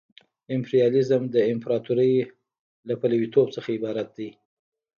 امپریالیزم 0.55 1.23
د 1.35 1.37
امپراطورۍ 1.53 2.13
له 2.87 2.93
پلویتوب 3.01 3.47
څخه 3.55 3.69
عبارت 3.77 4.07
دی 4.17 4.29